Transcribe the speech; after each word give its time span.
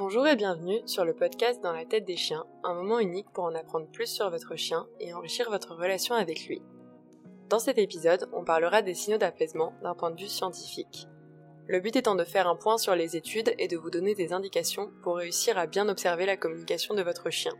Bonjour 0.00 0.26
et 0.26 0.34
bienvenue 0.34 0.80
sur 0.86 1.04
le 1.04 1.12
podcast 1.12 1.62
Dans 1.62 1.74
la 1.74 1.84
tête 1.84 2.06
des 2.06 2.16
chiens, 2.16 2.46
un 2.64 2.72
moment 2.72 3.00
unique 3.00 3.28
pour 3.34 3.44
en 3.44 3.54
apprendre 3.54 3.86
plus 3.92 4.06
sur 4.06 4.30
votre 4.30 4.56
chien 4.56 4.88
et 4.98 5.12
enrichir 5.12 5.50
votre 5.50 5.74
relation 5.74 6.14
avec 6.14 6.46
lui. 6.46 6.62
Dans 7.50 7.58
cet 7.58 7.76
épisode, 7.76 8.26
on 8.32 8.42
parlera 8.42 8.80
des 8.80 8.94
signaux 8.94 9.18
d'apaisement 9.18 9.74
d'un 9.82 9.94
point 9.94 10.10
de 10.10 10.18
vue 10.18 10.26
scientifique. 10.26 11.06
Le 11.66 11.80
but 11.80 11.96
étant 11.96 12.14
de 12.14 12.24
faire 12.24 12.48
un 12.48 12.56
point 12.56 12.78
sur 12.78 12.94
les 12.94 13.14
études 13.14 13.52
et 13.58 13.68
de 13.68 13.76
vous 13.76 13.90
donner 13.90 14.14
des 14.14 14.32
indications 14.32 14.90
pour 15.02 15.16
réussir 15.16 15.58
à 15.58 15.66
bien 15.66 15.86
observer 15.86 16.24
la 16.24 16.38
communication 16.38 16.94
de 16.94 17.02
votre 17.02 17.28
chien. 17.28 17.52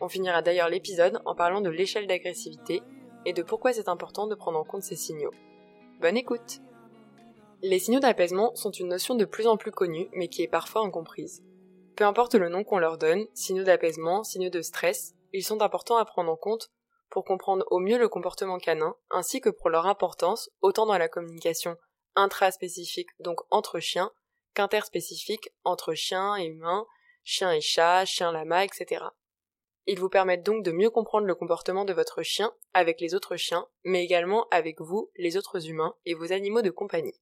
On 0.00 0.08
finira 0.08 0.42
d'ailleurs 0.42 0.70
l'épisode 0.70 1.20
en 1.24 1.36
parlant 1.36 1.60
de 1.60 1.70
l'échelle 1.70 2.08
d'agressivité 2.08 2.82
et 3.24 3.32
de 3.32 3.44
pourquoi 3.44 3.72
c'est 3.72 3.88
important 3.88 4.26
de 4.26 4.34
prendre 4.34 4.58
en 4.58 4.64
compte 4.64 4.82
ces 4.82 4.96
signaux. 4.96 5.32
Bonne 6.00 6.16
écoute 6.16 6.58
Les 7.62 7.78
signaux 7.78 8.00
d'apaisement 8.00 8.52
sont 8.56 8.72
une 8.72 8.88
notion 8.88 9.14
de 9.14 9.24
plus 9.24 9.46
en 9.46 9.56
plus 9.56 9.70
connue 9.70 10.08
mais 10.12 10.26
qui 10.26 10.42
est 10.42 10.48
parfois 10.48 10.82
incomprise. 10.82 11.44
Peu 11.96 12.04
importe 12.04 12.34
le 12.34 12.48
nom 12.48 12.64
qu'on 12.64 12.78
leur 12.78 12.98
donne, 12.98 13.26
signaux 13.34 13.62
d'apaisement, 13.62 14.24
signaux 14.24 14.50
de 14.50 14.62
stress, 14.62 15.14
ils 15.32 15.44
sont 15.44 15.62
importants 15.62 15.96
à 15.96 16.04
prendre 16.04 16.30
en 16.30 16.36
compte 16.36 16.70
pour 17.08 17.24
comprendre 17.24 17.64
au 17.70 17.78
mieux 17.78 17.98
le 17.98 18.08
comportement 18.08 18.58
canin, 18.58 18.96
ainsi 19.10 19.40
que 19.40 19.50
pour 19.50 19.70
leur 19.70 19.86
importance, 19.86 20.50
autant 20.60 20.86
dans 20.86 20.98
la 20.98 21.08
communication 21.08 21.76
intraspécifique, 22.16 23.10
donc 23.20 23.40
entre 23.50 23.78
chiens, 23.78 24.10
qu'interspécifique 24.54 25.50
entre 25.62 25.94
chiens 25.94 26.36
et 26.36 26.46
humains, 26.46 26.86
chiens 27.22 27.52
et 27.52 27.60
chats, 27.60 28.04
chiens 28.04 28.32
lama, 28.32 28.64
etc. 28.64 29.04
Ils 29.86 30.00
vous 30.00 30.08
permettent 30.08 30.44
donc 30.44 30.64
de 30.64 30.72
mieux 30.72 30.90
comprendre 30.90 31.26
le 31.26 31.34
comportement 31.34 31.84
de 31.84 31.92
votre 31.92 32.22
chien 32.22 32.52
avec 32.72 33.00
les 33.00 33.14
autres 33.14 33.36
chiens, 33.36 33.68
mais 33.84 34.02
également 34.02 34.48
avec 34.50 34.80
vous, 34.80 35.10
les 35.16 35.36
autres 35.36 35.68
humains 35.68 35.94
et 36.06 36.14
vos 36.14 36.32
animaux 36.32 36.62
de 36.62 36.70
compagnie. 36.70 37.14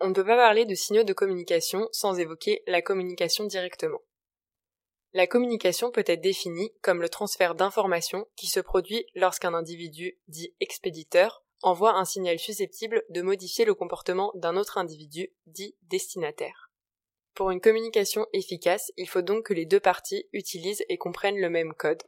On 0.00 0.08
ne 0.08 0.14
peut 0.14 0.24
pas 0.24 0.36
parler 0.36 0.64
de 0.64 0.74
signaux 0.74 1.04
de 1.04 1.12
communication 1.12 1.88
sans 1.92 2.18
évoquer 2.18 2.62
la 2.66 2.82
communication 2.82 3.44
directement. 3.44 4.02
La 5.12 5.28
communication 5.28 5.92
peut 5.92 6.04
être 6.06 6.20
définie 6.20 6.72
comme 6.82 7.00
le 7.00 7.08
transfert 7.08 7.54
d'informations 7.54 8.26
qui 8.36 8.48
se 8.48 8.58
produit 8.58 9.06
lorsqu'un 9.14 9.54
individu 9.54 10.18
dit 10.26 10.54
expéditeur 10.60 11.44
envoie 11.62 11.94
un 11.94 12.04
signal 12.04 12.38
susceptible 12.38 13.04
de 13.08 13.22
modifier 13.22 13.64
le 13.64 13.74
comportement 13.74 14.32
d'un 14.34 14.56
autre 14.56 14.76
individu 14.76 15.32
dit 15.46 15.76
destinataire. 15.82 16.70
Pour 17.34 17.50
une 17.50 17.60
communication 17.60 18.26
efficace, 18.32 18.92
il 18.96 19.08
faut 19.08 19.22
donc 19.22 19.46
que 19.46 19.54
les 19.54 19.66
deux 19.66 19.80
parties 19.80 20.28
utilisent 20.32 20.84
et 20.88 20.98
comprennent 20.98 21.40
le 21.40 21.48
même 21.48 21.72
code. 21.74 22.02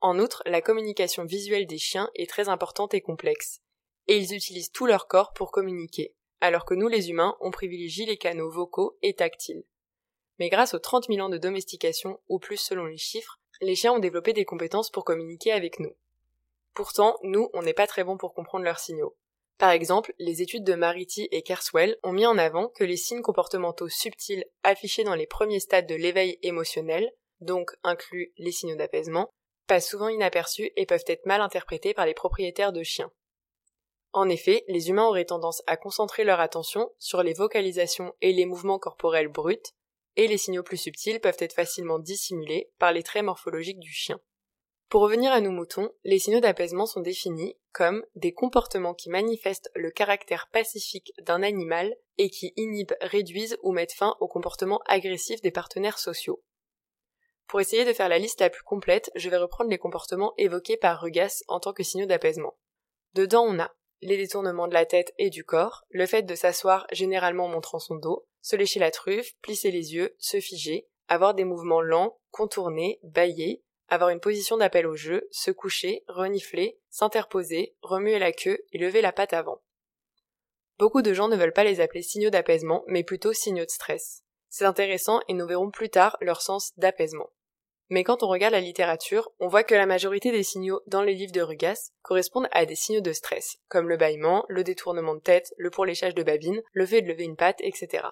En 0.00 0.18
outre, 0.18 0.42
la 0.46 0.60
communication 0.60 1.24
visuelle 1.24 1.66
des 1.66 1.78
chiens 1.78 2.10
est 2.14 2.28
très 2.28 2.48
importante 2.48 2.94
et 2.94 3.00
complexe, 3.00 3.60
et 4.06 4.18
ils 4.18 4.34
utilisent 4.34 4.70
tout 4.70 4.86
leur 4.86 5.08
corps 5.08 5.32
pour 5.32 5.50
communiquer, 5.50 6.14
alors 6.40 6.64
que 6.64 6.74
nous 6.74 6.88
les 6.88 7.10
humains, 7.10 7.36
on 7.40 7.50
privilégie 7.50 8.06
les 8.06 8.16
canaux 8.16 8.50
vocaux 8.50 8.98
et 9.02 9.14
tactiles. 9.14 9.64
Mais 10.38 10.48
grâce 10.48 10.74
aux 10.74 10.78
30 10.78 11.06
000 11.08 11.20
ans 11.20 11.28
de 11.28 11.38
domestication, 11.38 12.20
ou 12.28 12.38
plus 12.38 12.58
selon 12.58 12.84
les 12.84 12.98
chiffres, 12.98 13.38
les 13.60 13.74
chiens 13.74 13.92
ont 13.92 13.98
développé 13.98 14.32
des 14.32 14.44
compétences 14.44 14.90
pour 14.90 15.04
communiquer 15.04 15.52
avec 15.52 15.80
nous. 15.80 15.94
Pourtant, 16.74 17.18
nous, 17.22 17.48
on 17.54 17.62
n'est 17.62 17.72
pas 17.72 17.86
très 17.86 18.04
bons 18.04 18.18
pour 18.18 18.34
comprendre 18.34 18.64
leurs 18.64 18.78
signaux. 18.78 19.16
Par 19.58 19.70
exemple, 19.70 20.12
les 20.18 20.42
études 20.42 20.64
de 20.64 20.74
Mariti 20.74 21.28
et 21.30 21.42
Kerswell 21.42 21.96
ont 22.02 22.12
mis 22.12 22.26
en 22.26 22.36
avant 22.36 22.68
que 22.68 22.84
les 22.84 22.98
signes 22.98 23.22
comportementaux 23.22 23.88
subtils 23.88 24.44
affichés 24.62 25.04
dans 25.04 25.14
les 25.14 25.26
premiers 25.26 25.60
stades 25.60 25.86
de 25.86 25.94
l'éveil 25.94 26.38
émotionnel, 26.42 27.10
donc 27.40 27.70
inclus 27.82 28.34
les 28.36 28.52
signaux 28.52 28.76
d'apaisement, 28.76 29.30
passent 29.66 29.88
souvent 29.88 30.08
inaperçus 30.08 30.70
et 30.76 30.84
peuvent 30.84 31.04
être 31.06 31.24
mal 31.24 31.40
interprétés 31.40 31.94
par 31.94 32.04
les 32.04 32.14
propriétaires 32.14 32.72
de 32.72 32.82
chiens. 32.82 33.10
En 34.16 34.30
effet, 34.30 34.64
les 34.66 34.88
humains 34.88 35.06
auraient 35.06 35.26
tendance 35.26 35.62
à 35.66 35.76
concentrer 35.76 36.24
leur 36.24 36.40
attention 36.40 36.90
sur 36.98 37.22
les 37.22 37.34
vocalisations 37.34 38.14
et 38.22 38.32
les 38.32 38.46
mouvements 38.46 38.78
corporels 38.78 39.28
bruts, 39.28 39.74
et 40.16 40.26
les 40.26 40.38
signaux 40.38 40.62
plus 40.62 40.78
subtils 40.78 41.20
peuvent 41.20 41.36
être 41.38 41.52
facilement 41.52 41.98
dissimulés 41.98 42.72
par 42.78 42.92
les 42.92 43.02
traits 43.02 43.26
morphologiques 43.26 43.78
du 43.78 43.92
chien. 43.92 44.18
Pour 44.88 45.02
revenir 45.02 45.32
à 45.32 45.42
nos 45.42 45.50
moutons, 45.50 45.90
les 46.02 46.18
signaux 46.18 46.40
d'apaisement 46.40 46.86
sont 46.86 47.02
définis 47.02 47.58
comme 47.72 48.06
des 48.14 48.32
comportements 48.32 48.94
qui 48.94 49.10
manifestent 49.10 49.70
le 49.74 49.90
caractère 49.90 50.48
pacifique 50.50 51.12
d'un 51.20 51.42
animal 51.42 51.94
et 52.16 52.30
qui 52.30 52.54
inhibent, 52.56 52.96
réduisent 53.02 53.58
ou 53.62 53.72
mettent 53.72 53.92
fin 53.92 54.16
au 54.20 54.28
comportement 54.28 54.80
agressif 54.86 55.42
des 55.42 55.50
partenaires 55.50 55.98
sociaux. 55.98 56.42
Pour 57.48 57.60
essayer 57.60 57.84
de 57.84 57.92
faire 57.92 58.08
la 58.08 58.18
liste 58.18 58.40
la 58.40 58.48
plus 58.48 58.62
complète, 58.62 59.10
je 59.14 59.28
vais 59.28 59.36
reprendre 59.36 59.68
les 59.68 59.76
comportements 59.76 60.32
évoqués 60.38 60.78
par 60.78 61.02
Rugas 61.02 61.42
en 61.48 61.60
tant 61.60 61.74
que 61.74 61.82
signaux 61.82 62.06
d'apaisement. 62.06 62.56
Dedans, 63.12 63.44
on 63.46 63.58
a 63.58 63.70
les 64.02 64.16
détournements 64.16 64.68
de 64.68 64.74
la 64.74 64.86
tête 64.86 65.14
et 65.18 65.30
du 65.30 65.44
corps, 65.44 65.84
le 65.90 66.06
fait 66.06 66.22
de 66.22 66.34
s'asseoir 66.34 66.86
généralement 66.92 67.48
montrant 67.48 67.78
son 67.78 67.96
dos, 67.96 68.26
se 68.40 68.56
lécher 68.56 68.80
la 68.80 68.90
truffe, 68.90 69.34
plisser 69.42 69.70
les 69.70 69.94
yeux, 69.94 70.14
se 70.18 70.40
figer, 70.40 70.86
avoir 71.08 71.34
des 71.34 71.44
mouvements 71.44 71.80
lents, 71.80 72.18
contourner, 72.30 73.00
bailler, 73.02 73.62
avoir 73.88 74.10
une 74.10 74.20
position 74.20 74.56
d'appel 74.56 74.86
au 74.86 74.96
jeu, 74.96 75.28
se 75.30 75.50
coucher, 75.50 76.04
renifler, 76.08 76.78
s'interposer, 76.90 77.76
remuer 77.82 78.18
la 78.18 78.32
queue 78.32 78.64
et 78.72 78.78
lever 78.78 79.00
la 79.00 79.12
patte 79.12 79.32
avant. 79.32 79.62
Beaucoup 80.78 81.02
de 81.02 81.14
gens 81.14 81.28
ne 81.28 81.36
veulent 81.36 81.52
pas 81.52 81.64
les 81.64 81.80
appeler 81.80 82.02
signaux 82.02 82.30
d'apaisement, 82.30 82.84
mais 82.86 83.04
plutôt 83.04 83.32
signaux 83.32 83.64
de 83.64 83.70
stress. 83.70 84.22
C'est 84.48 84.64
intéressant 84.64 85.20
et 85.28 85.34
nous 85.34 85.46
verrons 85.46 85.70
plus 85.70 85.88
tard 85.88 86.16
leur 86.20 86.42
sens 86.42 86.72
d'apaisement. 86.76 87.30
Mais 87.88 88.02
quand 88.02 88.22
on 88.22 88.28
regarde 88.28 88.52
la 88.52 88.60
littérature, 88.60 89.30
on 89.38 89.46
voit 89.46 89.62
que 89.62 89.74
la 89.74 89.86
majorité 89.86 90.32
des 90.32 90.42
signaux 90.42 90.80
dans 90.86 91.02
les 91.02 91.14
livres 91.14 91.32
de 91.32 91.40
Rugas 91.40 91.92
correspondent 92.02 92.48
à 92.50 92.66
des 92.66 92.74
signaux 92.74 93.00
de 93.00 93.12
stress, 93.12 93.58
comme 93.68 93.88
le 93.88 93.96
bâillement, 93.96 94.44
le 94.48 94.64
détournement 94.64 95.14
de 95.14 95.20
tête, 95.20 95.54
le 95.56 95.70
pourléchage 95.70 96.14
de 96.14 96.24
babine, 96.24 96.62
le 96.72 96.86
fait 96.86 97.02
de 97.02 97.08
lever 97.08 97.24
une 97.24 97.36
patte, 97.36 97.60
etc. 97.60 98.04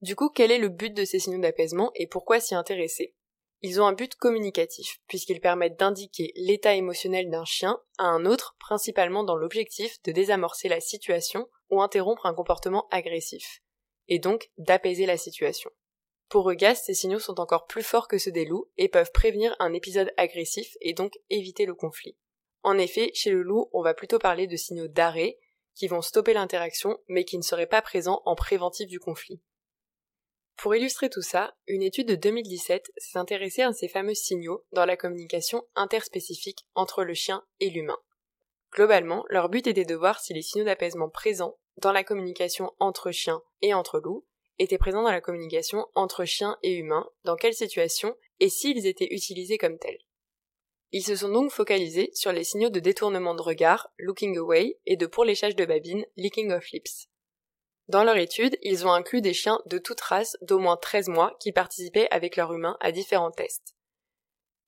Du 0.00 0.16
coup, 0.16 0.30
quel 0.30 0.50
est 0.50 0.58
le 0.58 0.70
but 0.70 0.94
de 0.94 1.04
ces 1.04 1.18
signaux 1.18 1.40
d'apaisement 1.40 1.90
et 1.94 2.06
pourquoi 2.06 2.40
s'y 2.40 2.54
intéresser? 2.54 3.14
Ils 3.60 3.80
ont 3.80 3.86
un 3.86 3.92
but 3.92 4.14
communicatif, 4.14 5.00
puisqu'ils 5.08 5.40
permettent 5.40 5.78
d'indiquer 5.78 6.32
l'état 6.36 6.74
émotionnel 6.74 7.28
d'un 7.28 7.44
chien 7.44 7.80
à 7.98 8.04
un 8.04 8.24
autre, 8.24 8.56
principalement 8.60 9.24
dans 9.24 9.34
l'objectif 9.34 10.00
de 10.04 10.12
désamorcer 10.12 10.68
la 10.68 10.80
situation 10.80 11.48
ou 11.68 11.82
interrompre 11.82 12.26
un 12.26 12.34
comportement 12.34 12.86
agressif, 12.90 13.60
et 14.06 14.20
donc 14.20 14.50
d'apaiser 14.58 15.06
la 15.06 15.16
situation. 15.16 15.70
Pour 16.28 16.46
Rugas, 16.46 16.74
ces 16.74 16.94
signaux 16.94 17.18
sont 17.18 17.40
encore 17.40 17.66
plus 17.66 17.82
forts 17.82 18.06
que 18.06 18.18
ceux 18.18 18.32
des 18.32 18.44
loups 18.44 18.70
et 18.76 18.88
peuvent 18.88 19.12
prévenir 19.12 19.56
un 19.58 19.72
épisode 19.72 20.12
agressif 20.18 20.76
et 20.82 20.92
donc 20.92 21.18
éviter 21.30 21.64
le 21.64 21.74
conflit. 21.74 22.16
En 22.62 22.76
effet, 22.76 23.10
chez 23.14 23.30
le 23.30 23.42
loup, 23.42 23.70
on 23.72 23.82
va 23.82 23.94
plutôt 23.94 24.18
parler 24.18 24.46
de 24.46 24.56
signaux 24.56 24.88
d'arrêt 24.88 25.38
qui 25.74 25.86
vont 25.86 26.02
stopper 26.02 26.34
l'interaction 26.34 26.98
mais 27.08 27.24
qui 27.24 27.38
ne 27.38 27.42
seraient 27.42 27.66
pas 27.66 27.80
présents 27.80 28.20
en 28.26 28.34
préventif 28.34 28.88
du 28.88 29.00
conflit. 29.00 29.40
Pour 30.56 30.74
illustrer 30.74 31.08
tout 31.08 31.22
ça, 31.22 31.54
une 31.66 31.82
étude 31.82 32.08
de 32.08 32.16
2017 32.16 32.90
s'est 32.96 33.18
intéressée 33.18 33.62
à 33.62 33.72
ces 33.72 33.88
fameux 33.88 34.14
signaux 34.14 34.66
dans 34.72 34.84
la 34.84 34.96
communication 34.96 35.64
interspécifique 35.76 36.66
entre 36.74 37.04
le 37.04 37.14
chien 37.14 37.44
et 37.60 37.70
l'humain. 37.70 37.98
Globalement, 38.72 39.24
leur 39.28 39.48
but 39.48 39.66
était 39.66 39.84
de 39.84 39.94
voir 39.94 40.20
si 40.20 40.34
les 40.34 40.42
signaux 40.42 40.64
d'apaisement 40.64 41.08
présents 41.08 41.56
dans 41.78 41.92
la 41.92 42.04
communication 42.04 42.72
entre 42.80 43.12
chiens 43.12 43.40
et 43.62 43.72
entre 43.72 44.00
loups 44.00 44.26
étaient 44.58 44.78
présents 44.78 45.02
dans 45.02 45.10
la 45.10 45.20
communication 45.20 45.86
entre 45.94 46.24
chiens 46.24 46.58
et 46.62 46.74
humains, 46.74 47.08
dans 47.24 47.36
quelles 47.36 47.54
situations 47.54 48.16
et 48.40 48.48
s'ils 48.48 48.86
étaient 48.86 49.12
utilisés 49.12 49.58
comme 49.58 49.78
tels. 49.78 49.98
Ils 50.92 51.04
se 51.04 51.16
sont 51.16 51.28
donc 51.28 51.50
focalisés 51.50 52.10
sur 52.14 52.32
les 52.32 52.44
signaux 52.44 52.70
de 52.70 52.80
détournement 52.80 53.34
de 53.34 53.42
regard, 53.42 53.90
looking 53.98 54.38
away, 54.38 54.78
et 54.86 54.96
de 54.96 55.06
pourléchage 55.06 55.54
de 55.54 55.66
babine, 55.66 56.06
licking 56.16 56.50
of 56.50 56.70
lips. 56.70 57.08
Dans 57.88 58.04
leur 58.04 58.16
étude, 58.16 58.56
ils 58.62 58.86
ont 58.86 58.92
inclus 58.92 59.20
des 59.20 59.34
chiens 59.34 59.60
de 59.66 59.78
toute 59.78 60.00
race 60.00 60.36
d'au 60.42 60.58
moins 60.58 60.76
13 60.76 61.08
mois 61.08 61.36
qui 61.40 61.52
participaient 61.52 62.08
avec 62.10 62.36
leur 62.36 62.52
humain 62.52 62.76
à 62.80 62.92
différents 62.92 63.30
tests. 63.30 63.77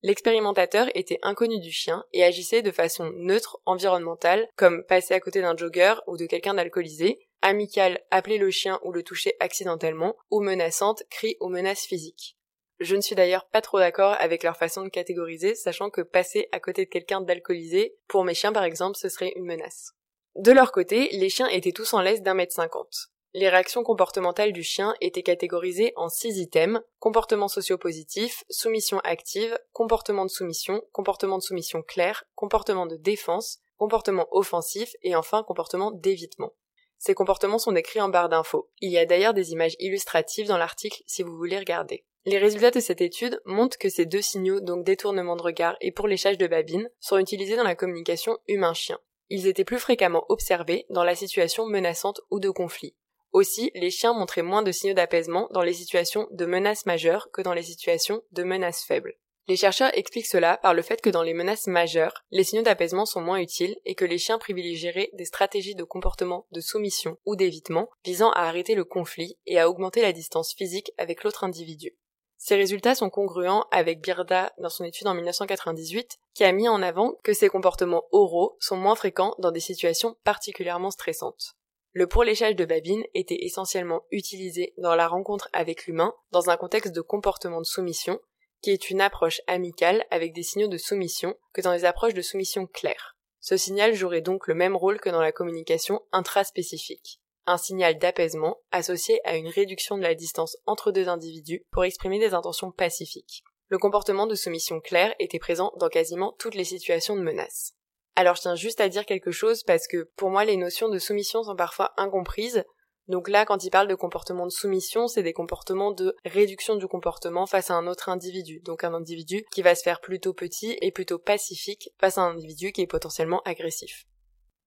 L'expérimentateur 0.02 0.88
était 0.94 1.18
inconnu 1.22 1.60
du 1.60 1.70
chien 1.70 2.04
et 2.12 2.24
agissait 2.24 2.62
de 2.62 2.70
façon 2.70 3.10
neutre 3.16 3.60
environnementale, 3.66 4.48
comme 4.56 4.82
passer 4.84 5.12
à 5.12 5.20
côté 5.20 5.42
d'un 5.42 5.56
jogger 5.56 5.94
ou 6.06 6.16
de 6.16 6.24
quelqu'un 6.24 6.54
d'alcoolisé, 6.54 7.18
amicale, 7.42 8.00
appeler 8.10 8.38
le 8.38 8.50
chien 8.50 8.80
ou 8.82 8.92
le 8.92 9.02
toucher 9.02 9.34
accidentellement, 9.40 10.16
ou 10.30 10.40
menaçante, 10.40 11.02
cri 11.10 11.36
ou 11.40 11.48
menace 11.48 11.84
physique. 11.84 12.38
Je 12.80 12.96
ne 12.96 13.02
suis 13.02 13.14
d'ailleurs 13.14 13.46
pas 13.46 13.60
trop 13.60 13.78
d'accord 13.78 14.16
avec 14.18 14.42
leur 14.42 14.56
façon 14.56 14.82
de 14.82 14.88
catégoriser, 14.88 15.54
sachant 15.54 15.90
que 15.90 16.00
passer 16.00 16.48
à 16.50 16.60
côté 16.60 16.86
de 16.86 16.90
quelqu'un 16.90 17.20
d'alcoolisé, 17.20 17.94
pour 18.08 18.24
mes 18.24 18.34
chiens 18.34 18.54
par 18.54 18.64
exemple, 18.64 18.96
ce 18.96 19.10
serait 19.10 19.34
une 19.36 19.44
menace. 19.44 19.92
De 20.36 20.52
leur 20.52 20.72
côté, 20.72 21.10
les 21.12 21.28
chiens 21.28 21.48
étaient 21.48 21.72
tous 21.72 21.92
en 21.92 22.00
laisse 22.00 22.22
d'un 22.22 22.34
mètre 22.34 22.54
cinquante. 22.54 23.10
Les 23.32 23.48
réactions 23.48 23.84
comportementales 23.84 24.52
du 24.52 24.64
chien 24.64 24.94
étaient 25.00 25.22
catégorisées 25.22 25.92
en 25.94 26.08
six 26.08 26.38
items 26.38 26.80
comportement 26.98 27.46
socio-positif, 27.46 28.42
soumission 28.50 28.98
active, 29.00 29.56
comportement 29.72 30.24
de 30.24 30.30
soumission, 30.30 30.82
comportement 30.92 31.38
de 31.38 31.42
soumission 31.42 31.82
clair, 31.82 32.24
comportement 32.34 32.86
de 32.86 32.96
défense, 32.96 33.60
comportement 33.76 34.26
offensif 34.32 34.94
et 35.02 35.14
enfin 35.14 35.44
comportement 35.44 35.92
d'évitement. 35.92 36.52
Ces 36.98 37.14
comportements 37.14 37.58
sont 37.58 37.72
décrits 37.72 38.00
en 38.00 38.08
barre 38.08 38.28
d'infos. 38.28 38.68
Il 38.80 38.90
y 38.90 38.98
a 38.98 39.06
d'ailleurs 39.06 39.32
des 39.32 39.52
images 39.52 39.76
illustratives 39.78 40.48
dans 40.48 40.58
l'article 40.58 41.02
si 41.06 41.22
vous 41.22 41.36
voulez 41.36 41.58
regarder. 41.58 42.04
Les 42.26 42.36
résultats 42.36 42.72
de 42.72 42.80
cette 42.80 43.00
étude 43.00 43.40
montrent 43.46 43.78
que 43.78 43.88
ces 43.88 44.04
deux 44.06 44.20
signaux, 44.20 44.60
donc 44.60 44.84
détournement 44.84 45.36
de 45.36 45.42
regard 45.42 45.76
et 45.80 45.92
pourléchage 45.92 46.36
de 46.36 46.46
babine, 46.48 46.90
sont 46.98 47.16
utilisés 47.16 47.56
dans 47.56 47.62
la 47.62 47.76
communication 47.76 48.36
humain-chien. 48.48 48.98
Ils 49.30 49.46
étaient 49.46 49.64
plus 49.64 49.78
fréquemment 49.78 50.26
observés 50.28 50.84
dans 50.90 51.04
la 51.04 51.14
situation 51.14 51.64
menaçante 51.66 52.20
ou 52.30 52.40
de 52.40 52.50
conflit. 52.50 52.94
Aussi, 53.32 53.70
les 53.74 53.90
chiens 53.90 54.12
montraient 54.12 54.42
moins 54.42 54.62
de 54.62 54.72
signaux 54.72 54.94
d'apaisement 54.94 55.48
dans 55.52 55.62
les 55.62 55.72
situations 55.72 56.26
de 56.32 56.46
menaces 56.46 56.86
majeures 56.86 57.30
que 57.32 57.42
dans 57.42 57.54
les 57.54 57.62
situations 57.62 58.22
de 58.32 58.42
menaces 58.42 58.84
faibles. 58.84 59.16
Les 59.46 59.56
chercheurs 59.56 59.90
expliquent 59.94 60.26
cela 60.26 60.58
par 60.58 60.74
le 60.74 60.82
fait 60.82 61.00
que 61.00 61.10
dans 61.10 61.22
les 61.22 61.34
menaces 61.34 61.66
majeures, 61.66 62.24
les 62.30 62.44
signaux 62.44 62.62
d'apaisement 62.62 63.06
sont 63.06 63.20
moins 63.20 63.40
utiles 63.40 63.76
et 63.84 63.94
que 63.94 64.04
les 64.04 64.18
chiens 64.18 64.38
privilégieraient 64.38 65.10
des 65.14 65.24
stratégies 65.24 65.74
de 65.74 65.82
comportement 65.82 66.46
de 66.52 66.60
soumission 66.60 67.18
ou 67.24 67.34
d'évitement 67.34 67.88
visant 68.04 68.30
à 68.30 68.42
arrêter 68.42 68.74
le 68.74 68.84
conflit 68.84 69.38
et 69.46 69.58
à 69.58 69.68
augmenter 69.68 70.02
la 70.02 70.12
distance 70.12 70.54
physique 70.54 70.92
avec 70.98 71.24
l'autre 71.24 71.42
individu. 71.42 71.96
Ces 72.36 72.54
résultats 72.54 72.94
sont 72.94 73.10
congruents 73.10 73.66
avec 73.70 74.00
Birda 74.00 74.52
dans 74.58 74.68
son 74.70 74.84
étude 74.84 75.08
en 75.08 75.14
1998 75.14 76.18
qui 76.32 76.44
a 76.44 76.52
mis 76.52 76.68
en 76.68 76.80
avant 76.80 77.14
que 77.22 77.34
ces 77.34 77.48
comportements 77.48 78.04
oraux 78.12 78.56
sont 78.60 78.76
moins 78.76 78.94
fréquents 78.94 79.34
dans 79.38 79.50
des 79.50 79.60
situations 79.60 80.16
particulièrement 80.24 80.90
stressantes. 80.90 81.56
Le 81.92 82.06
pourléchage 82.06 82.54
de 82.54 82.64
babine 82.64 83.04
était 83.14 83.44
essentiellement 83.44 84.04
utilisé 84.12 84.74
dans 84.78 84.94
la 84.94 85.08
rencontre 85.08 85.48
avec 85.52 85.86
l'humain 85.86 86.14
dans 86.30 86.48
un 86.48 86.56
contexte 86.56 86.94
de 86.94 87.00
comportement 87.00 87.60
de 87.60 87.66
soumission 87.66 88.20
qui 88.62 88.70
est 88.70 88.90
une 88.90 89.00
approche 89.00 89.40
amicale 89.48 90.04
avec 90.10 90.32
des 90.32 90.44
signaux 90.44 90.68
de 90.68 90.78
soumission 90.78 91.34
que 91.52 91.62
dans 91.62 91.72
les 91.72 91.84
approches 91.84 92.14
de 92.14 92.22
soumission 92.22 92.66
claires. 92.66 93.16
Ce 93.40 93.56
signal 93.56 93.94
jouerait 93.94 94.20
donc 94.20 94.46
le 94.46 94.54
même 94.54 94.76
rôle 94.76 95.00
que 95.00 95.08
dans 95.08 95.22
la 95.22 95.32
communication 95.32 96.02
intraspécifique. 96.12 97.20
Un 97.46 97.56
signal 97.56 97.98
d'apaisement 97.98 98.58
associé 98.70 99.20
à 99.26 99.36
une 99.36 99.48
réduction 99.48 99.96
de 99.96 100.02
la 100.02 100.14
distance 100.14 100.58
entre 100.66 100.92
deux 100.92 101.08
individus 101.08 101.64
pour 101.72 101.84
exprimer 101.84 102.20
des 102.20 102.34
intentions 102.34 102.70
pacifiques. 102.70 103.42
Le 103.68 103.78
comportement 103.78 104.26
de 104.26 104.34
soumission 104.34 104.80
claire 104.80 105.14
était 105.18 105.38
présent 105.38 105.72
dans 105.78 105.88
quasiment 105.88 106.36
toutes 106.38 106.54
les 106.54 106.64
situations 106.64 107.16
de 107.16 107.22
menace. 107.22 107.74
Alors 108.20 108.36
je 108.36 108.42
tiens 108.42 108.54
juste 108.54 108.82
à 108.82 108.90
dire 108.90 109.06
quelque 109.06 109.30
chose 109.30 109.62
parce 109.62 109.86
que 109.86 110.10
pour 110.16 110.28
moi 110.28 110.44
les 110.44 110.58
notions 110.58 110.90
de 110.90 110.98
soumission 110.98 111.42
sont 111.42 111.56
parfois 111.56 111.94
incomprises 111.96 112.66
donc 113.08 113.28
là, 113.28 113.44
quand 113.44 113.64
il 113.64 113.70
parle 113.70 113.88
de 113.88 113.96
comportement 113.96 114.46
de 114.46 114.52
soumission, 114.52 115.08
c'est 115.08 115.24
des 115.24 115.32
comportements 115.32 115.90
de 115.90 116.14
réduction 116.24 116.76
du 116.76 116.86
comportement 116.86 117.44
face 117.44 117.68
à 117.68 117.74
un 117.74 117.88
autre 117.88 118.08
individu. 118.08 118.60
Donc 118.60 118.84
un 118.84 118.94
individu 118.94 119.44
qui 119.50 119.62
va 119.62 119.74
se 119.74 119.82
faire 119.82 120.00
plutôt 120.00 120.32
petit 120.32 120.78
et 120.80 120.92
plutôt 120.92 121.18
pacifique 121.18 121.90
face 121.98 122.18
à 122.18 122.20
un 122.20 122.34
individu 122.34 122.70
qui 122.70 122.82
est 122.82 122.86
potentiellement 122.86 123.42
agressif. 123.44 124.04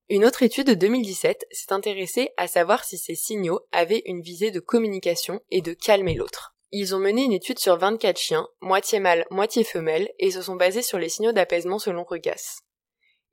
Une 0.09 0.25
autre 0.25 0.43
étude 0.43 0.67
de 0.67 0.73
2017 0.73 1.45
s'est 1.51 1.71
intéressée 1.71 2.31
à 2.35 2.47
savoir 2.47 2.83
si 2.83 2.97
ces 2.97 3.15
signaux 3.15 3.61
avaient 3.71 4.01
une 4.07 4.21
visée 4.21 4.51
de 4.51 4.59
communication 4.59 5.39
et 5.49 5.61
de 5.61 5.71
calmer 5.71 6.15
l'autre. 6.15 6.53
Ils 6.73 6.95
ont 6.95 6.99
mené 6.99 7.23
une 7.23 7.31
étude 7.31 7.59
sur 7.59 7.77
24 7.77 8.19
chiens, 8.19 8.49
moitié 8.59 8.99
mâles, 8.99 9.25
moitié 9.31 9.63
femelles, 9.63 10.09
et 10.19 10.31
se 10.31 10.41
sont 10.41 10.57
basés 10.57 10.81
sur 10.81 10.99
les 10.99 11.07
signaux 11.07 11.31
d'apaisement 11.31 11.79
selon 11.79 12.03
Regas. 12.03 12.59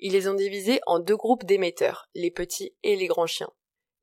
Ils 0.01 0.13
les 0.13 0.29
ont 0.29 0.35
divisés 0.35 0.81
en 0.87 0.99
deux 0.99 1.17
groupes 1.17 1.45
d'émetteurs, 1.45 2.09
les 2.15 2.31
petits 2.31 2.75
et 2.83 2.97
les 2.97 3.07
grands 3.07 3.27
chiens. 3.27 3.53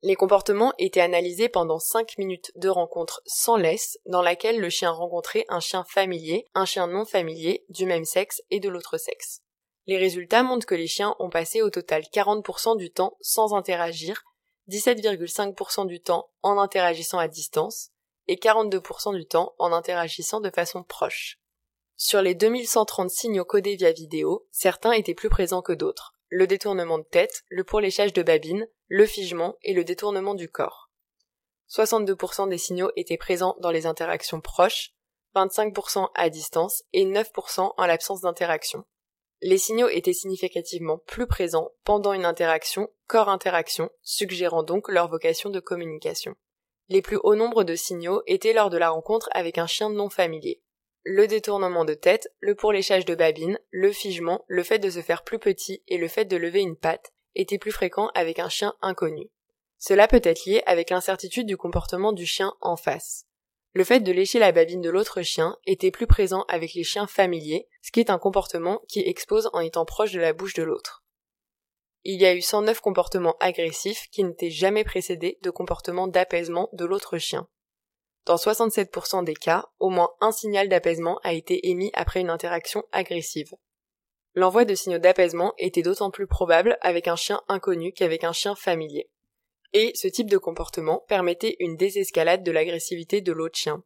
Les 0.02 0.14
comportements 0.14 0.72
étaient 0.78 1.00
analysés 1.00 1.48
pendant 1.48 1.80
5 1.80 2.18
minutes 2.18 2.52
de 2.54 2.68
rencontre 2.68 3.20
sans 3.26 3.56
laisse 3.56 3.98
dans 4.06 4.22
laquelle 4.22 4.60
le 4.60 4.70
chien 4.70 4.92
rencontrait 4.92 5.44
un 5.48 5.58
chien 5.58 5.82
familier, 5.82 6.46
un 6.54 6.64
chien 6.64 6.86
non 6.86 7.04
familier, 7.04 7.64
du 7.68 7.84
même 7.84 8.04
sexe 8.04 8.40
et 8.50 8.60
de 8.60 8.68
l'autre 8.68 8.96
sexe. 8.96 9.40
Les 9.86 9.96
résultats 9.96 10.44
montrent 10.44 10.66
que 10.66 10.76
les 10.76 10.86
chiens 10.86 11.16
ont 11.18 11.30
passé 11.30 11.62
au 11.62 11.70
total 11.70 12.02
40% 12.12 12.76
du 12.76 12.92
temps 12.92 13.16
sans 13.20 13.54
interagir, 13.54 14.22
17,5% 14.68 15.86
du 15.86 16.00
temps 16.00 16.30
en 16.42 16.58
interagissant 16.58 17.18
à 17.18 17.26
distance 17.26 17.90
et 18.28 18.36
42% 18.36 19.16
du 19.16 19.26
temps 19.26 19.54
en 19.58 19.72
interagissant 19.72 20.40
de 20.40 20.50
façon 20.50 20.84
proche. 20.84 21.40
Sur 22.00 22.22
les 22.22 22.36
2130 22.36 23.10
signaux 23.10 23.44
codés 23.44 23.74
via 23.74 23.90
vidéo, 23.90 24.46
certains 24.52 24.92
étaient 24.92 25.14
plus 25.14 25.28
présents 25.28 25.62
que 25.62 25.72
d'autres 25.72 26.14
le 26.28 26.46
détournement 26.46 26.98
de 26.98 27.04
tête, 27.04 27.42
le 27.48 27.64
pourléchage 27.64 28.12
de 28.12 28.22
babine, 28.22 28.68
le 28.86 29.04
figement 29.04 29.56
et 29.62 29.72
le 29.72 29.82
détournement 29.82 30.36
du 30.36 30.48
corps. 30.48 30.90
62% 31.70 32.48
des 32.48 32.56
signaux 32.56 32.92
étaient 32.94 33.16
présents 33.16 33.56
dans 33.60 33.72
les 33.72 33.86
interactions 33.86 34.40
proches, 34.40 34.92
25% 35.34 36.08
à 36.14 36.30
distance 36.30 36.84
et 36.92 37.04
9% 37.04 37.72
en 37.76 37.86
l'absence 37.86 38.20
d'interaction. 38.20 38.84
Les 39.40 39.58
signaux 39.58 39.88
étaient 39.88 40.12
significativement 40.12 40.98
plus 40.98 41.26
présents 41.26 41.72
pendant 41.82 42.12
une 42.12 42.24
interaction 42.24 42.88
corps-interaction, 43.08 43.90
suggérant 44.02 44.62
donc 44.62 44.88
leur 44.88 45.08
vocation 45.08 45.50
de 45.50 45.58
communication. 45.60 46.36
Les 46.88 47.02
plus 47.02 47.18
hauts 47.24 47.34
nombres 47.34 47.64
de 47.64 47.74
signaux 47.74 48.22
étaient 48.26 48.52
lors 48.52 48.70
de 48.70 48.78
la 48.78 48.90
rencontre 48.90 49.28
avec 49.32 49.58
un 49.58 49.66
chien 49.66 49.90
non 49.90 50.10
familier 50.10 50.62
le 51.04 51.26
détournement 51.26 51.84
de 51.84 51.94
tête, 51.94 52.28
le 52.40 52.54
pourléchage 52.54 53.04
de 53.04 53.14
babine, 53.14 53.58
le 53.70 53.92
figement, 53.92 54.44
le 54.46 54.62
fait 54.62 54.78
de 54.78 54.90
se 54.90 55.00
faire 55.00 55.24
plus 55.24 55.38
petit 55.38 55.82
et 55.88 55.98
le 55.98 56.08
fait 56.08 56.24
de 56.24 56.36
lever 56.36 56.60
une 56.60 56.76
patte 56.76 57.12
étaient 57.34 57.58
plus 57.58 57.72
fréquents 57.72 58.10
avec 58.14 58.38
un 58.38 58.48
chien 58.48 58.74
inconnu. 58.82 59.30
Cela 59.78 60.08
peut 60.08 60.20
être 60.22 60.44
lié 60.44 60.62
avec 60.66 60.90
l'incertitude 60.90 61.46
du 61.46 61.56
comportement 61.56 62.12
du 62.12 62.26
chien 62.26 62.52
en 62.60 62.76
face. 62.76 63.26
Le 63.74 63.84
fait 63.84 64.00
de 64.00 64.12
lécher 64.12 64.38
la 64.38 64.50
babine 64.50 64.80
de 64.80 64.90
l'autre 64.90 65.22
chien 65.22 65.56
était 65.66 65.90
plus 65.90 66.06
présent 66.06 66.44
avec 66.48 66.74
les 66.74 66.82
chiens 66.82 67.06
familiers, 67.06 67.68
ce 67.82 67.92
qui 67.92 68.00
est 68.00 68.10
un 68.10 68.18
comportement 68.18 68.82
qui 68.88 69.00
expose 69.00 69.50
en 69.52 69.60
étant 69.60 69.84
proche 69.84 70.12
de 70.12 70.20
la 70.20 70.32
bouche 70.32 70.54
de 70.54 70.62
l'autre. 70.62 71.04
Il 72.04 72.20
y 72.20 72.26
a 72.26 72.34
eu 72.34 72.40
109 72.40 72.80
comportements 72.80 73.36
agressifs 73.38 74.08
qui 74.10 74.24
n'étaient 74.24 74.50
jamais 74.50 74.84
précédés 74.84 75.38
de 75.42 75.50
comportements 75.50 76.08
d'apaisement 76.08 76.70
de 76.72 76.84
l'autre 76.84 77.18
chien. 77.18 77.48
Dans 78.24 78.36
67% 78.36 79.24
des 79.24 79.34
cas, 79.34 79.66
au 79.78 79.88
moins 79.90 80.10
un 80.20 80.32
signal 80.32 80.68
d'apaisement 80.68 81.18
a 81.22 81.32
été 81.32 81.68
émis 81.68 81.90
après 81.94 82.20
une 82.20 82.30
interaction 82.30 82.84
agressive. 82.92 83.54
L'envoi 84.34 84.64
de 84.64 84.74
signaux 84.74 84.98
d'apaisement 84.98 85.54
était 85.58 85.82
d'autant 85.82 86.10
plus 86.10 86.26
probable 86.26 86.78
avec 86.80 87.08
un 87.08 87.16
chien 87.16 87.42
inconnu 87.48 87.92
qu'avec 87.92 88.24
un 88.24 88.32
chien 88.32 88.54
familier. 88.54 89.10
Et 89.72 89.92
ce 89.94 90.08
type 90.08 90.30
de 90.30 90.38
comportement 90.38 91.04
permettait 91.08 91.56
une 91.58 91.76
désescalade 91.76 92.42
de 92.42 92.52
l'agressivité 92.52 93.20
de 93.20 93.32
l'autre 93.32 93.58
chien. 93.58 93.82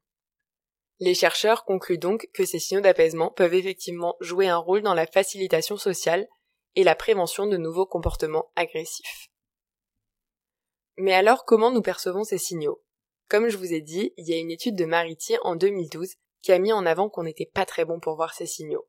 Les 1.00 1.14
chercheurs 1.14 1.64
concluent 1.64 1.98
donc 1.98 2.28
que 2.32 2.44
ces 2.44 2.58
signaux 2.58 2.80
d'apaisement 2.80 3.30
peuvent 3.30 3.54
effectivement 3.54 4.16
jouer 4.20 4.48
un 4.48 4.58
rôle 4.58 4.82
dans 4.82 4.94
la 4.94 5.06
facilitation 5.06 5.76
sociale 5.76 6.28
et 6.76 6.84
la 6.84 6.94
prévention 6.94 7.46
de 7.46 7.56
nouveaux 7.56 7.86
comportements 7.86 8.52
agressifs. 8.54 9.28
Mais 10.96 11.12
alors 11.12 11.44
comment 11.44 11.70
nous 11.70 11.82
percevons 11.82 12.24
ces 12.24 12.38
signaux? 12.38 12.82
Comme 13.28 13.48
je 13.48 13.56
vous 13.56 13.72
ai 13.72 13.80
dit, 13.80 14.12
il 14.16 14.28
y 14.28 14.34
a 14.34 14.38
une 14.38 14.50
étude 14.50 14.76
de 14.76 14.84
Maritier 14.84 15.38
en 15.42 15.56
2012 15.56 16.14
qui 16.42 16.52
a 16.52 16.58
mis 16.58 16.72
en 16.72 16.84
avant 16.84 17.08
qu'on 17.08 17.22
n'était 17.22 17.50
pas 17.52 17.64
très 17.64 17.84
bon 17.84 18.00
pour 18.00 18.16
voir 18.16 18.34
ces 18.34 18.46
signaux. 18.46 18.86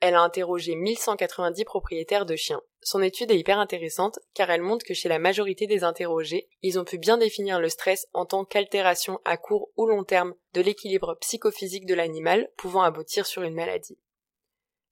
Elle 0.00 0.14
a 0.16 0.20
interrogé 0.20 0.74
1190 0.74 1.64
propriétaires 1.64 2.26
de 2.26 2.34
chiens. 2.34 2.60
Son 2.80 3.00
étude 3.00 3.30
est 3.30 3.38
hyper 3.38 3.60
intéressante 3.60 4.18
car 4.34 4.50
elle 4.50 4.60
montre 4.60 4.84
que 4.84 4.94
chez 4.94 5.08
la 5.08 5.20
majorité 5.20 5.68
des 5.68 5.84
interrogés, 5.84 6.48
ils 6.60 6.78
ont 6.78 6.84
pu 6.84 6.98
bien 6.98 7.18
définir 7.18 7.60
le 7.60 7.68
stress 7.68 8.08
en 8.12 8.26
tant 8.26 8.44
qu'altération 8.44 9.20
à 9.24 9.36
court 9.36 9.70
ou 9.76 9.86
long 9.86 10.02
terme 10.02 10.34
de 10.54 10.60
l'équilibre 10.60 11.16
psychophysique 11.20 11.86
de 11.86 11.94
l'animal 11.94 12.50
pouvant 12.56 12.82
aboutir 12.82 13.26
sur 13.26 13.42
une 13.42 13.54
maladie. 13.54 13.96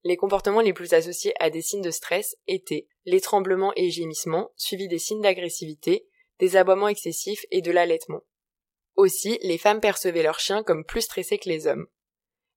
Les 0.04 0.16
comportements 0.16 0.60
les 0.60 0.72
plus 0.72 0.94
associés 0.94 1.34
à 1.40 1.50
des 1.50 1.60
signes 1.60 1.82
de 1.82 1.90
stress 1.90 2.36
étaient 2.46 2.86
les 3.04 3.20
tremblements 3.20 3.72
et 3.74 3.90
gémissements, 3.90 4.52
suivis 4.56 4.88
des 4.88 5.00
signes 5.00 5.22
d'agressivité, 5.22 6.06
des 6.38 6.56
aboiements 6.56 6.88
excessifs 6.88 7.44
et 7.50 7.60
de 7.62 7.72
l'allaitement. 7.72 8.22
Aussi, 9.00 9.38
les 9.40 9.56
femmes 9.56 9.80
percevaient 9.80 10.22
leurs 10.22 10.40
chiens 10.40 10.62
comme 10.62 10.84
plus 10.84 11.00
stressés 11.00 11.38
que 11.38 11.48
les 11.48 11.66
hommes. 11.66 11.86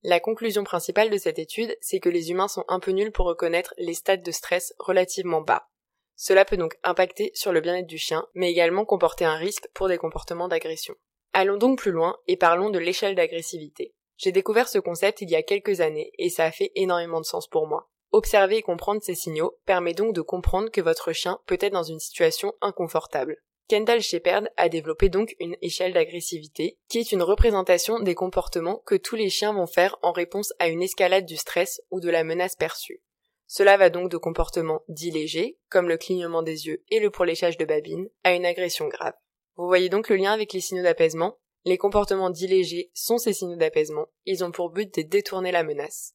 La 0.02 0.20
conclusion 0.20 0.66
principale 0.66 1.10
de 1.10 1.18
cette 1.18 1.40
étude, 1.40 1.74
c'est 1.80 2.02
que 2.02 2.10
les 2.10 2.32
humains 2.32 2.50
sont 2.50 2.66
un 2.68 2.82
peu 2.82 2.92
nuls 2.92 3.14
pour 3.14 3.28
reconnaître 3.28 3.74
les 3.78 3.94
stades 3.94 4.24
de 4.24 4.32
stress 4.32 4.74
relativement 4.78 5.40
bas. 5.40 5.70
Cela 6.18 6.44
peut 6.44 6.58
donc 6.58 6.78
impacter 6.84 7.32
sur 7.34 7.54
le 7.54 7.62
bien-être 7.62 7.88
du 7.88 7.98
chien, 7.98 8.28
mais 8.34 8.52
également 8.52 8.84
comporter 8.84 9.24
un 9.24 9.38
risque 9.38 9.70
pour 9.74 9.88
des 9.88 9.98
comportements 9.98 10.50
d'agression. 10.50 10.96
Allons 11.32 11.56
donc 11.56 11.78
plus 11.78 11.92
loin 11.92 12.18
et 12.28 12.36
parlons 12.36 12.72
de 12.72 12.80
l'échelle 12.80 13.16
d'agressivité. 13.16 13.96
J'ai 14.18 14.34
découvert 14.34 14.68
ce 14.68 14.80
concept 14.80 15.22
il 15.22 15.30
y 15.30 15.38
a 15.38 15.44
quelques 15.44 15.80
années 15.80 16.12
et 16.18 16.30
ça 16.30 16.44
a 16.44 16.52
fait 16.52 16.74
énormément 16.76 17.22
de 17.22 17.26
sens 17.26 17.48
pour 17.48 17.68
moi. 17.68 17.90
Observer 18.12 18.58
et 18.58 18.64
comprendre 18.64 19.02
ces 19.02 19.16
signaux 19.16 19.58
permet 19.66 19.94
donc 19.94 20.14
de 20.14 20.20
comprendre 20.20 20.72
que 20.72 20.82
votre 20.82 21.14
chien 21.14 21.40
peut 21.46 21.58
être 21.62 21.72
dans 21.72 21.84
une 21.84 22.02
situation 22.02 22.54
inconfortable. 22.60 23.42
Kendall 23.74 24.02
Shepard 24.02 24.44
a 24.56 24.70
développé 24.70 25.10
donc 25.10 25.36
une 25.40 25.58
échelle 25.64 25.94
d'agressivité, 25.94 26.78
qui 26.90 27.00
est 27.00 27.12
une 27.12 27.24
représentation 27.24 28.00
des 28.00 28.14
comportements 28.14 28.84
que 28.86 28.94
tous 28.94 29.16
les 29.16 29.32
chiens 29.32 29.52
vont 29.52 29.66
faire 29.66 29.98
en 30.04 30.12
réponse 30.12 30.54
à 30.60 30.68
une 30.68 30.84
escalade 30.84 31.26
du 31.26 31.38
stress 31.38 31.82
ou 31.90 32.00
de 32.00 32.12
la 32.12 32.24
menace 32.24 32.56
perçue. 32.56 33.02
Cela 33.48 33.76
va 33.78 33.90
donc 33.90 34.12
de 34.12 34.18
comportements 34.18 34.84
dits 34.90 35.10
légers, 35.10 35.58
comme 35.70 35.90
le 35.90 35.98
clignement 35.98 36.44
des 36.44 36.68
yeux 36.68 36.84
et 36.92 37.00
le 37.00 37.10
pourléchage 37.10 37.58
de 37.58 37.66
babine, 37.66 38.08
à 38.24 38.36
une 38.36 38.46
agression 38.46 38.90
grave. 38.90 39.16
Vous 39.56 39.66
voyez 39.66 39.90
donc 39.90 40.08
le 40.08 40.18
lien 40.18 40.34
avec 40.34 40.54
les 40.54 40.62
signaux 40.62 40.84
d'apaisement 40.84 41.40
Les 41.66 41.80
comportements 41.80 42.30
dits 42.30 42.46
légers 42.46 42.92
sont 42.94 43.18
ces 43.18 43.34
signaux 43.34 43.58
d'apaisement, 43.58 44.06
ils 44.28 44.44
ont 44.44 44.52
pour 44.52 44.70
but 44.70 44.94
de 45.00 45.02
détourner 45.02 45.52
la 45.52 45.64
menace. 45.64 46.14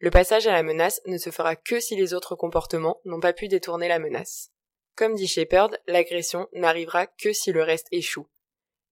Le 0.00 0.10
passage 0.10 0.48
à 0.48 0.52
la 0.52 0.64
menace 0.64 1.00
ne 1.06 1.18
se 1.18 1.30
fera 1.30 1.54
que 1.54 1.78
si 1.78 1.94
les 1.94 2.14
autres 2.14 2.34
comportements 2.34 3.00
n'ont 3.04 3.20
pas 3.20 3.32
pu 3.32 3.46
détourner 3.46 3.86
la 3.86 4.00
menace. 4.00 4.50
Comme 4.96 5.14
dit 5.14 5.28
Shepard, 5.28 5.70
l'agression 5.86 6.48
n'arrivera 6.54 7.06
que 7.06 7.34
si 7.34 7.52
le 7.52 7.62
reste 7.62 7.88
échoue. 7.92 8.26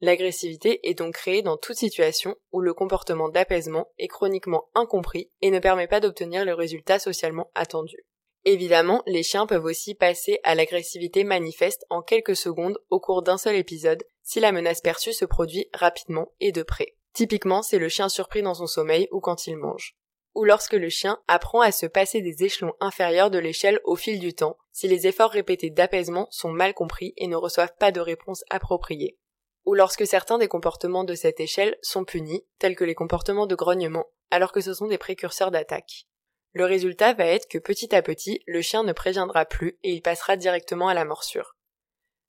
L'agressivité 0.02 0.86
est 0.86 0.92
donc 0.92 1.14
créée 1.14 1.40
dans 1.40 1.56
toute 1.56 1.76
situation 1.76 2.36
où 2.52 2.60
le 2.60 2.74
comportement 2.74 3.30
d'apaisement 3.30 3.88
est 3.96 4.08
chroniquement 4.08 4.68
incompris 4.74 5.30
et 5.40 5.50
ne 5.50 5.60
permet 5.60 5.86
pas 5.86 6.00
d'obtenir 6.00 6.44
le 6.44 6.52
résultat 6.52 6.98
socialement 6.98 7.50
attendu. 7.54 8.04
Évidemment, 8.44 9.02
les 9.06 9.22
chiens 9.22 9.46
peuvent 9.46 9.64
aussi 9.64 9.94
passer 9.94 10.40
à 10.44 10.54
l'agressivité 10.54 11.24
manifeste 11.24 11.86
en 11.88 12.02
quelques 12.02 12.36
secondes 12.36 12.78
au 12.90 13.00
cours 13.00 13.22
d'un 13.22 13.38
seul 13.38 13.56
épisode 13.56 14.04
si 14.22 14.40
la 14.40 14.52
menace 14.52 14.82
perçue 14.82 15.14
se 15.14 15.24
produit 15.24 15.70
rapidement 15.72 16.32
et 16.38 16.52
de 16.52 16.62
près. 16.62 16.96
Typiquement, 17.14 17.62
c'est 17.62 17.78
le 17.78 17.88
chien 17.88 18.10
surpris 18.10 18.42
dans 18.42 18.54
son 18.54 18.66
sommeil 18.66 19.08
ou 19.10 19.20
quand 19.20 19.46
il 19.46 19.56
mange. 19.56 19.96
Ou 20.34 20.44
lorsque 20.44 20.74
le 20.74 20.88
chien 20.88 21.20
apprend 21.28 21.60
à 21.60 21.70
se 21.70 21.86
passer 21.86 22.20
des 22.20 22.42
échelons 22.44 22.74
inférieurs 22.80 23.30
de 23.30 23.38
l'échelle 23.38 23.80
au 23.84 23.94
fil 23.94 24.18
du 24.18 24.34
temps, 24.34 24.58
si 24.72 24.88
les 24.88 25.06
efforts 25.06 25.30
répétés 25.30 25.70
d'apaisement 25.70 26.26
sont 26.30 26.50
mal 26.50 26.74
compris 26.74 27.14
et 27.16 27.28
ne 27.28 27.36
reçoivent 27.36 27.76
pas 27.78 27.92
de 27.92 28.00
réponse 28.00 28.44
appropriée. 28.50 29.18
Ou 29.64 29.74
lorsque 29.74 30.06
certains 30.06 30.38
des 30.38 30.48
comportements 30.48 31.04
de 31.04 31.14
cette 31.14 31.40
échelle 31.40 31.76
sont 31.82 32.04
punis, 32.04 32.44
tels 32.58 32.76
que 32.76 32.84
les 32.84 32.94
comportements 32.94 33.46
de 33.46 33.54
grognement, 33.54 34.06
alors 34.30 34.52
que 34.52 34.60
ce 34.60 34.74
sont 34.74 34.88
des 34.88 34.98
précurseurs 34.98 35.52
d'attaque. 35.52 36.06
Le 36.52 36.64
résultat 36.64 37.14
va 37.14 37.26
être 37.26 37.48
que 37.48 37.58
petit 37.58 37.94
à 37.94 38.02
petit, 38.02 38.42
le 38.46 38.62
chien 38.62 38.82
ne 38.82 38.92
préviendra 38.92 39.44
plus 39.44 39.78
et 39.82 39.92
il 39.92 40.02
passera 40.02 40.36
directement 40.36 40.88
à 40.88 40.94
la 40.94 41.04
morsure. 41.04 41.56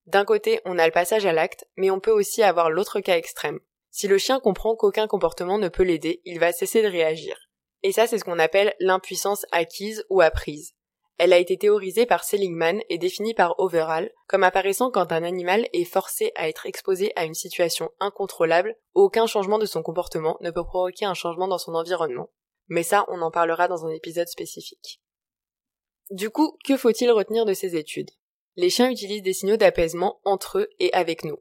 D'un 0.06 0.24
côté, 0.24 0.60
on 0.64 0.78
a 0.78 0.86
le 0.86 0.92
passage 0.92 1.26
à 1.26 1.32
l'acte, 1.32 1.66
mais 1.76 1.90
on 1.90 2.00
peut 2.00 2.12
aussi 2.12 2.42
avoir 2.42 2.70
l'autre 2.70 3.00
cas 3.00 3.16
extrême. 3.16 3.58
Si 3.90 4.08
le 4.08 4.18
chien 4.18 4.40
comprend 4.40 4.76
qu'aucun 4.76 5.08
comportement 5.08 5.58
ne 5.58 5.68
peut 5.68 5.82
l'aider, 5.82 6.20
il 6.24 6.38
va 6.38 6.52
cesser 6.52 6.82
de 6.82 6.88
réagir. 6.88 7.45
Et 7.82 7.92
ça, 7.92 8.06
c'est 8.06 8.18
ce 8.18 8.24
qu'on 8.24 8.38
appelle 8.38 8.74
l'impuissance 8.80 9.46
acquise 9.52 10.04
ou 10.10 10.20
apprise. 10.20 10.74
Elle 11.18 11.32
a 11.32 11.38
été 11.38 11.56
théorisée 11.56 12.04
par 12.04 12.24
Seligman 12.24 12.82
et 12.90 12.98
définie 12.98 13.32
par 13.32 13.58
Overall 13.58 14.10
comme 14.26 14.42
apparaissant 14.42 14.90
quand 14.90 15.12
un 15.12 15.22
animal 15.22 15.66
est 15.72 15.84
forcé 15.84 16.32
à 16.34 16.48
être 16.48 16.66
exposé 16.66 17.12
à 17.16 17.24
une 17.24 17.34
situation 17.34 17.90
incontrôlable, 18.00 18.76
aucun 18.92 19.26
changement 19.26 19.58
de 19.58 19.64
son 19.64 19.82
comportement 19.82 20.36
ne 20.40 20.50
peut 20.50 20.64
provoquer 20.64 21.06
un 21.06 21.14
changement 21.14 21.48
dans 21.48 21.58
son 21.58 21.74
environnement. 21.74 22.30
Mais 22.68 22.82
ça, 22.82 23.06
on 23.08 23.22
en 23.22 23.30
parlera 23.30 23.66
dans 23.66 23.86
un 23.86 23.90
épisode 23.90 24.28
spécifique. 24.28 25.00
Du 26.10 26.28
coup, 26.30 26.58
que 26.64 26.76
faut-il 26.76 27.10
retenir 27.10 27.46
de 27.46 27.54
ces 27.54 27.76
études? 27.76 28.10
Les 28.56 28.70
chiens 28.70 28.90
utilisent 28.90 29.22
des 29.22 29.32
signaux 29.32 29.56
d'apaisement 29.56 30.20
entre 30.24 30.58
eux 30.58 30.68
et 30.78 30.92
avec 30.92 31.24
nous. 31.24 31.38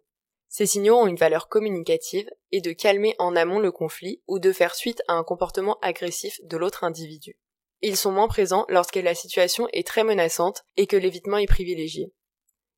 Ces 0.58 0.68
signaux 0.68 0.96
ont 0.96 1.08
une 1.08 1.18
valeur 1.18 1.50
communicative 1.50 2.30
et 2.54 2.62
de 2.62 2.72
calmer 2.72 3.14
en 3.20 3.36
amont 3.36 3.60
le 3.60 3.74
conflit 3.74 4.22
ou 4.26 4.40
de 4.40 4.54
faire 4.54 4.74
suite 4.74 5.02
à 5.10 5.16
un 5.16 5.24
comportement 5.26 5.78
agressif 5.82 6.40
de 6.46 6.56
l'autre 6.56 6.86
individu. 6.86 7.38
Ils 7.82 7.98
sont 7.98 8.14
moins 8.14 8.30
présents 8.30 8.66
lorsque 8.70 8.96
la 8.96 9.14
situation 9.16 9.68
est 9.74 9.86
très 9.86 10.06
menaçante 10.06 10.64
et 10.78 10.88
que 10.88 10.96
l'évitement 10.96 11.40
est 11.40 11.46
privilégié. 11.46 12.14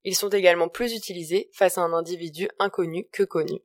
Ils 0.03 0.15
sont 0.15 0.29
également 0.29 0.69
plus 0.69 0.95
utilisés 0.95 1.51
face 1.53 1.77
à 1.77 1.81
un 1.81 1.93
individu 1.93 2.49
inconnu 2.57 3.07
que 3.11 3.21
connu. 3.21 3.61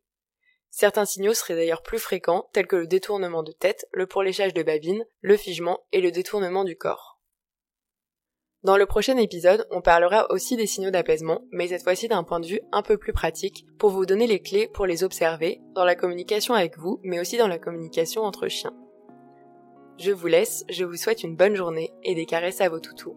Certains 0.69 1.07
signaux 1.07 1.33
seraient 1.33 1.57
d'ailleurs 1.57 1.83
plus 1.83 1.99
fréquents, 1.99 2.51
tels 2.53 2.67
que 2.67 2.77
le 2.77 2.87
détournement 2.87 3.43
de 3.43 3.53
tête, 3.53 3.89
le 3.93 4.07
pourléchage 4.07 4.53
de 4.53 4.63
babine, 4.63 5.07
le 5.23 5.39
figement 5.39 5.87
et 5.91 6.03
le 6.03 6.11
détournement 6.11 6.65
du 6.65 6.77
corps. 6.77 7.12
Dans 8.65 8.77
le 8.77 8.87
prochain 8.87 9.17
épisode, 9.17 9.67
on 9.73 9.81
parlera 9.81 10.31
aussi 10.31 10.57
des 10.57 10.69
signaux 10.69 10.93
d'apaisement, 10.93 11.43
mais 11.51 11.67
cette 11.67 11.83
fois-ci 11.83 12.07
d'un 12.07 12.23
point 12.23 12.39
de 12.39 12.47
vue 12.47 12.61
un 12.71 12.83
peu 12.83 12.97
plus 12.97 13.13
pratique, 13.13 13.67
pour 13.77 13.91
vous 13.91 14.07
donner 14.07 14.29
les 14.29 14.39
clés 14.39 14.69
pour 14.69 14.87
les 14.87 15.03
observer, 15.03 15.61
dans 15.75 15.85
la 15.85 15.97
communication 15.97 16.55
avec 16.55 16.79
vous, 16.79 17.01
mais 17.03 17.19
aussi 17.19 17.37
dans 17.37 17.49
la 17.49 17.59
communication 17.59 18.23
entre 18.23 18.47
chiens. 18.47 18.73
Je 19.99 20.13
vous 20.13 20.29
laisse, 20.29 20.65
je 20.71 20.85
vous 20.85 20.95
souhaite 20.95 21.25
une 21.25 21.35
bonne 21.35 21.57
journée 21.57 21.93
et 22.05 22.15
des 22.15 22.25
caresses 22.25 22.61
à 22.61 22.69
vos 22.69 22.79
toutous. 22.79 23.17